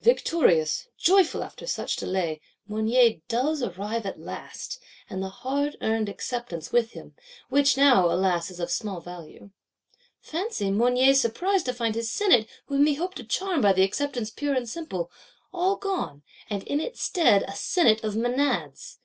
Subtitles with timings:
[0.00, 6.70] Victorious, joyful after such delay, Mounier does arrive at last, and the hard earned Acceptance
[6.70, 7.16] with him;
[7.48, 9.50] which now, alas, is of small value.
[10.20, 14.30] Fancy Mounier's surprise to find his Senate, whom he hoped to charm by the Acceptance
[14.30, 18.98] pure and simple,—all gone; and in its stead a Senate of Menads!